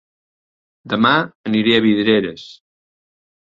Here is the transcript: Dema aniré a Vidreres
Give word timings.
Dema 0.93 1.11
aniré 1.51 1.77
a 1.77 1.85
Vidreres 1.89 2.51